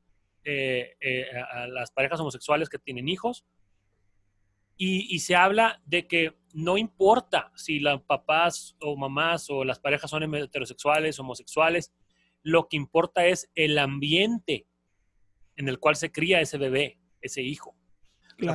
[0.43, 3.45] eh, eh, a las parejas homosexuales que tienen hijos
[4.79, 9.81] y, y, se habla de que no importa si los papás o mamás o las
[9.81, 11.93] parejas son heterosexuales, homosexuales,
[12.43, 14.67] lo que importa es el ambiente
[15.57, 17.77] en el cual se cría ese bebé, ese hijo.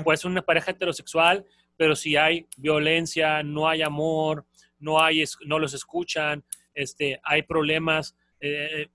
[0.04, 1.46] puede ser una pareja heterosexual,
[1.78, 4.48] pero si hay violencia, no hay amor,
[4.84, 6.44] no, hay, no los escuchan,
[6.74, 8.90] este, hay problemas, eh,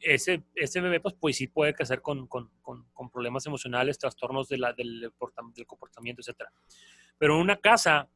[0.00, 4.58] ese, ese bebé pues, pues sí puede crecer con, con, con, problemas emocionales, trastornos de
[4.58, 5.12] la, del,
[5.66, 6.48] comportamiento, etc.
[7.18, 8.08] Pero en una casa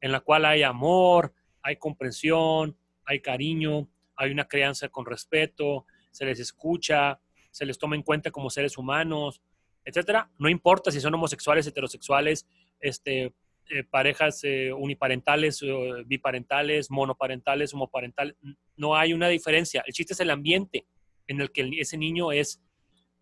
[0.00, 6.24] en la cual hay amor, hay comprensión, hay cariño, hay una crianza con respeto, se
[6.24, 7.20] les escucha,
[7.50, 9.42] se les toma en cuenta como seres humanos,
[9.84, 10.30] etcétera.
[10.38, 12.46] No importa si son homosexuales, heterosexuales,
[12.80, 13.34] este,
[13.68, 15.60] eh, parejas eh, uniparentales,
[16.06, 18.34] biparentales, monoparentales, homoparentales,
[18.76, 19.82] no hay una diferencia.
[19.86, 20.86] El chiste es el ambiente
[21.26, 22.62] en el que ese niño es,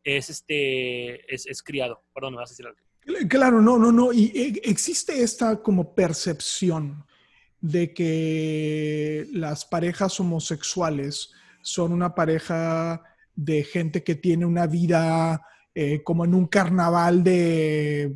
[0.02, 2.04] es, este, es, criado.
[2.14, 2.78] Perdón, me vas a decir algo.
[3.28, 4.12] Claro, no, no, no.
[4.12, 7.04] Y eh, existe esta como percepción
[7.60, 13.02] de que las parejas homosexuales son una pareja
[13.34, 15.42] de gente que tiene una vida
[15.74, 18.14] eh, como en un carnaval de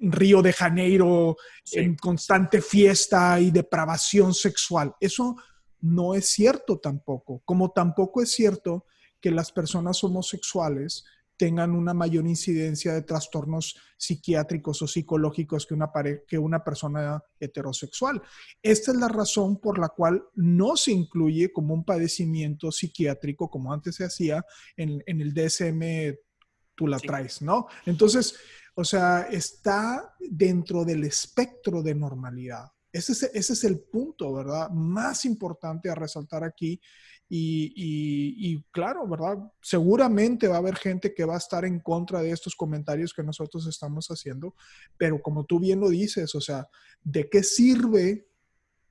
[0.00, 1.36] Río de Janeiro,
[1.72, 4.94] en constante fiesta y depravación sexual.
[5.00, 5.36] Eso
[5.80, 8.86] no es cierto tampoco, como tampoco es cierto
[9.20, 11.04] que las personas homosexuales
[11.38, 15.90] tengan una mayor incidencia de trastornos psiquiátricos o psicológicos que una,
[16.26, 18.20] que una persona heterosexual.
[18.60, 23.72] Esta es la razón por la cual no se incluye como un padecimiento psiquiátrico, como
[23.72, 24.44] antes se hacía
[24.76, 26.18] en, el DSM,
[26.74, 27.68] tú la traes, ¿no?
[27.86, 28.34] Entonces,
[28.80, 32.70] o sea, está dentro del espectro de normalidad.
[32.92, 34.70] Ese es, el punto, ¿verdad?
[34.70, 36.80] Más importante a resaltar aquí
[37.28, 39.36] y, claro, ¿verdad?
[39.60, 43.24] Seguramente va a haber gente que va a estar en contra de estos comentarios que
[43.24, 44.54] nosotros estamos haciendo,
[44.96, 46.68] pero como tú bien lo dices, o sea,
[47.02, 48.28] ¿de qué sirve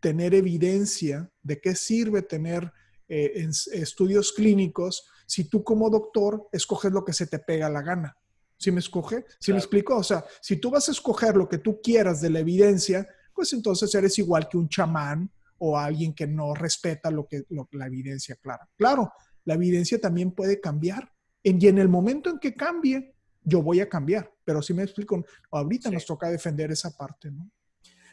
[0.02, 1.32] tener evidencia?
[1.42, 2.74] ¿De qué sirve tener
[3.08, 8.18] eh, estudios clínicos si tú como doctor escoges lo que se te pega la gana?
[8.58, 9.26] ¿Sí me escoge?
[9.40, 9.98] ¿Sí me explico?
[9.98, 13.54] O sea, si tú vas a escoger lo que tú quieras de la evidencia, pues
[13.54, 18.36] entonces eres igual que un chamán o alguien que no respeta lo que la evidencia
[18.36, 18.68] clara.
[18.76, 19.14] Claro,
[19.46, 21.12] la evidencia también puede cambiar.
[21.44, 24.32] y en el momento en que cambie, yo voy a cambiar.
[24.44, 27.50] Pero si me explico, ahorita nos toca defender esa parte, ¿no?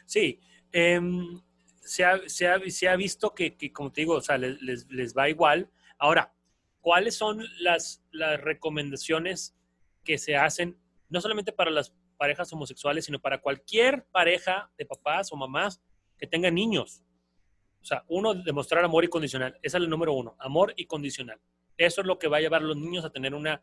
[0.05, 0.39] Sí.
[0.71, 1.41] Em,
[1.81, 4.89] se, ha, se, ha, se, ha, visto que, que, como te digo, o sea, les,
[4.89, 5.69] les, va igual.
[5.97, 6.33] Ahora,
[6.79, 9.55] ¿cuáles son las, las recomendaciones
[10.05, 15.33] que se hacen, no solamente para las parejas homosexuales, sino para cualquier pareja de papás
[15.33, 15.81] o mamás
[16.17, 17.03] que tengan niños?
[17.81, 19.53] O sea, uno, demostrar amor incondicional.
[19.61, 21.39] Ese es el número uno, amor incondicional.
[21.77, 23.61] Eso es lo que va a llevar a los niños a tener una,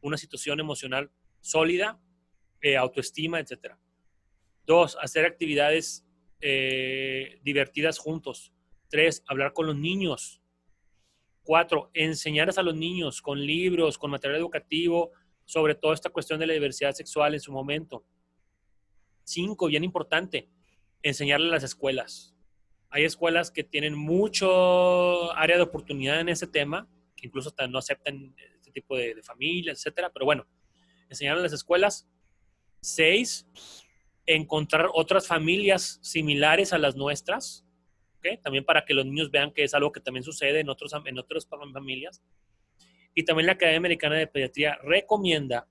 [0.00, 2.00] una situación emocional sólida,
[2.60, 3.74] eh, autoestima, etc.
[4.64, 6.06] Dos, hacer actividades
[6.40, 8.52] eh, divertidas juntos.
[8.88, 10.40] Tres, hablar con los niños.
[11.42, 15.12] Cuatro, enseñarles a los niños con libros, con material educativo,
[15.48, 18.04] sobre toda esta cuestión de la diversidad sexual en su momento.
[19.24, 20.50] Cinco, bien importante,
[21.02, 22.34] enseñarle a las escuelas.
[22.90, 28.34] Hay escuelas que tienen mucho área de oportunidad en ese tema, que incluso no aceptan
[28.56, 30.10] este tipo de, de familias, etcétera.
[30.12, 30.46] Pero bueno,
[31.08, 32.06] enseñar a las escuelas.
[32.82, 33.46] Seis,
[34.26, 37.64] encontrar otras familias similares a las nuestras,
[38.42, 41.18] también para que los niños vean que es algo que también sucede en, otros, en
[41.18, 42.22] otras familias.
[43.18, 45.66] Y también la Academia Americana de Pediatría recomienda,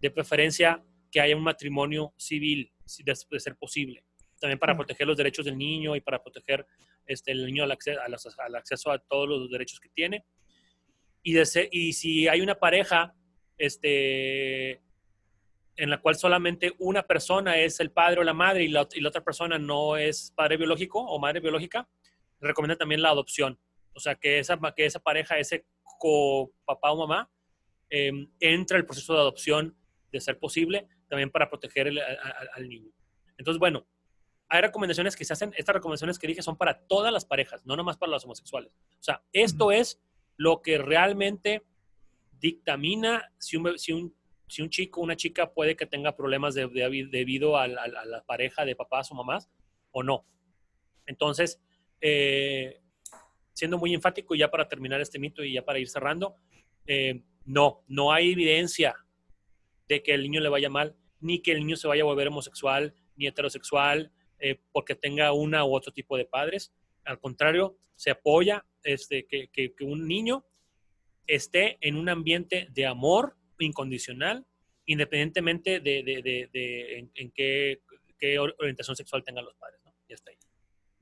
[0.00, 2.72] de preferencia, que haya un matrimonio civil,
[3.04, 4.02] de ser posible
[4.40, 6.66] también para proteger los derechos del niño y para proteger
[7.04, 8.00] este, el niño al, acceso,
[8.40, 10.24] al, acceso a todos los derechos que tiene.
[11.22, 13.14] Y, de y si hay una pareja
[13.58, 14.80] este,
[15.76, 19.02] en la cual solamente una persona es el padre o la madre y la, y
[19.02, 21.86] la otra persona no es padre biológico o madre biológica,
[22.40, 23.60] recomienda también la adopción.
[23.92, 25.66] O sea, que esa, que esa pareja, ese
[25.98, 27.30] co papá o mamá,
[27.90, 29.76] eh, entra el proceso de adopción
[30.12, 31.90] de ser posible, también para proteger
[32.54, 32.90] al niño.
[33.36, 33.86] Entonces, bueno,
[34.48, 37.76] hay recomendaciones que se hacen, estas recomendaciones que dije son para todas las parejas, no
[37.76, 38.72] nomás para los homosexuales.
[38.98, 40.00] O sea, esto es
[40.36, 41.64] lo que realmente
[42.40, 44.14] dictamina si un, si un,
[44.46, 48.76] si un chico o una chica puede que tenga problemas debido a, la pareja de
[48.76, 49.50] papás o mamás
[49.90, 50.24] o no.
[51.06, 51.60] Entonces,
[52.00, 52.80] eh,
[53.58, 56.36] siendo muy enfático ya para terminar este mito y ya para ir cerrando,
[56.86, 58.94] eh, no, no hay evidencia
[59.88, 62.28] de que el niño le vaya mal, ni que el niño se vaya a volver
[62.28, 66.72] homosexual, ni heterosexual, eh, porque tenga una u otro tipo de padres.
[67.04, 70.46] Al contrario, se apoya este, que, que, un niño
[71.26, 74.46] esté en un ambiente de amor incondicional,
[74.86, 77.82] independientemente de, de, de, en, qué,
[78.18, 79.80] qué, orientación sexual tengan los padres.
[79.84, 79.92] ¿no?
[80.08, 80.37] Ya ahí.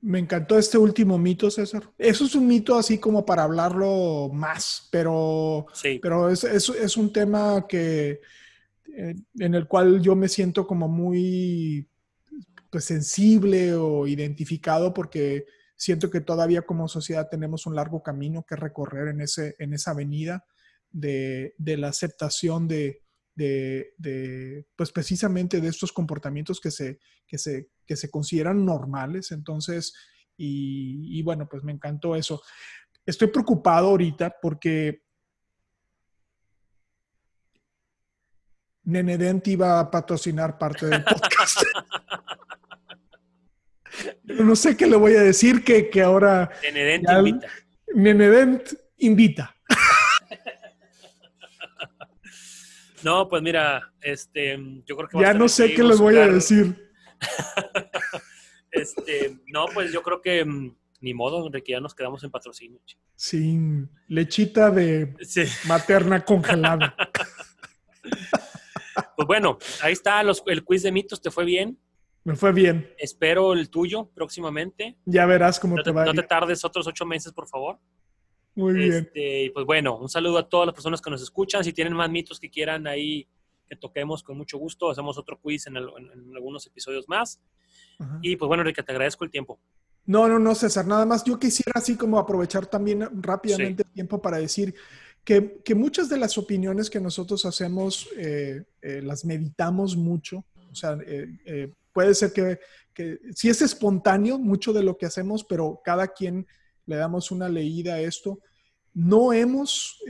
[0.01, 1.89] Me encantó este último mito, César.
[1.97, 5.65] Eso es un mito así como para hablarlo más, pero,
[6.01, 8.21] pero es, es, es, un tema que,
[8.95, 11.89] eh, en el cual yo me siento como muy
[12.69, 18.55] pues, sensible o identificado porque siento que todavía como sociedad tenemos un largo camino que
[18.55, 20.45] recorrer en, ese, en esa avenida
[20.91, 23.03] de, de la aceptación de,
[23.35, 29.31] de, de, pues precisamente de estos comportamientos que se, que se, que se consideran normales.
[29.31, 29.95] Entonces,
[30.37, 32.43] y, y, bueno, pues me encantó eso.
[33.05, 35.01] Estoy preocupado ahorita porque
[38.83, 41.61] Nenedent iba a patrocinar parte del podcast.
[44.23, 46.49] no sé qué le voy a decir que, que ahora...
[46.63, 47.47] Nenedent invita.
[47.93, 49.55] Nenedent invita.
[53.03, 55.19] No, pues mira, este, yo creo que...
[55.19, 56.86] Ya no sé qué les voy a decir.
[58.71, 62.79] este, no, pues yo creo que mm, ni modo, Enrique, ya nos quedamos en patrocinio.
[63.15, 65.13] Sin lechita de
[65.67, 66.95] materna congelada.
[69.15, 71.79] pues bueno, ahí está el quiz de mitos, ¿te fue bien?
[72.23, 72.93] Me fue bien.
[72.97, 74.97] Espero el tuyo próximamente.
[75.05, 76.03] Ya verás cómo te, va.
[76.03, 77.79] No te tardes otros ocho meses, por favor.
[78.53, 78.93] Muy bien.
[78.93, 81.63] Este, y pues bueno, un saludo a todas las personas que nos escuchan.
[81.63, 83.29] Si tienen más mitos que quieran ahí
[83.67, 87.39] que toquemos, con mucho gusto, hacemos otro quiz en, algunos episodios más.
[88.21, 89.59] Y pues bueno, Enrique, te agradezco el tiempo.
[90.05, 91.23] No, no, no, César, nada más.
[91.23, 94.73] Yo quisiera así como aprovechar también rápidamente el tiempo para decir
[95.23, 100.45] que, que, muchas de las opiniones que nosotros hacemos eh, eh, las meditamos mucho.
[100.71, 102.59] O sea, eh, puede ser que,
[102.93, 106.47] que si es espontáneo mucho de lo que hacemos, pero cada quien
[106.85, 108.39] le damos una leída a esto.
[108.93, 110.01] No hemos,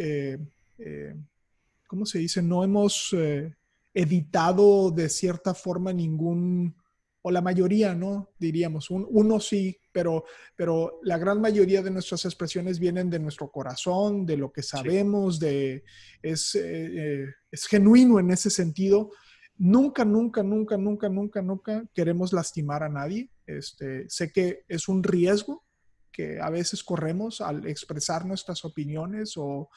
[1.87, 2.41] ¿cómo se dice?
[2.41, 3.55] No hemos eh,
[3.93, 6.75] editado de cierta forma ningún,
[7.21, 8.29] o la mayoría, ¿no?
[8.37, 14.25] Diríamos, uno sí, pero, pero la gran mayoría de nuestras expresiones vienen de nuestro corazón,
[14.25, 15.83] de lo que sabemos, de,
[16.21, 19.09] es, es genuino en ese sentido.
[19.57, 23.31] Nunca, nunca, nunca, nunca, nunca, nunca queremos lastimar a nadie.
[23.47, 25.65] Este, sé que es un riesgo,
[26.11, 29.69] que a veces corremos al expresar nuestras opiniones o,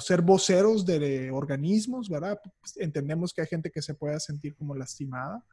[0.00, 2.40] ser voceros de organismos, ¿verdad?
[2.60, 5.44] Pues, entendemos que hay gente que se pueda sentir como lastimada,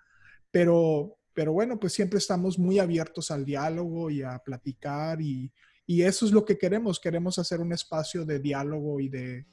[0.52, 5.52] pero, pero bueno, pues siempre estamos muy abiertos al diálogo y a platicar y,
[5.88, 7.02] eso es lo que queremos.
[7.02, 9.46] Queremos hacer un espacio de diálogo y de,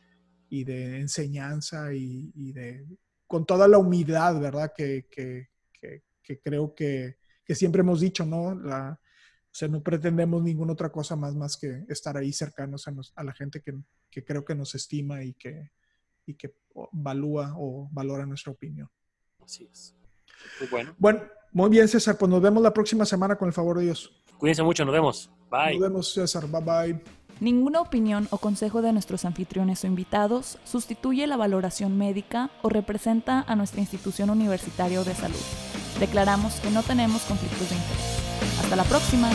[0.49, 2.87] de enseñanza y, de,
[3.27, 4.73] con toda la humildad, ¿verdad?
[4.77, 5.09] Que,
[6.45, 8.55] creo que, que, siempre hemos dicho, ¿no?
[8.55, 9.01] La, o
[9.59, 13.61] sea, no pretendemos ninguna otra cosa más, más que estar ahí cercanos a, la gente
[13.61, 13.75] que,
[14.09, 15.73] que, creo que nos estima y que,
[16.27, 16.55] y que
[16.93, 18.89] valúa o valora nuestra opinión.
[19.45, 19.97] Así es.
[20.61, 20.95] Muy bueno.
[20.97, 22.17] Bueno, muy bien, César.
[22.17, 24.23] Pues nos vemos la próxima semana con el favor de Dios.
[24.39, 25.31] Cuídense mucho, nos vemos.
[25.51, 25.73] Bye.
[25.73, 26.47] Nos vemos, César.
[26.47, 27.03] Bye bye.
[27.41, 33.45] Ninguna opinión o consejo de nuestros anfitriones o invitados sustituye la valoración médica o representa
[33.47, 35.37] a nuestra institución universitaria de salud.
[35.99, 38.18] Declaramos que no tenemos conflictos de interés.
[38.61, 39.31] Hasta la próxima.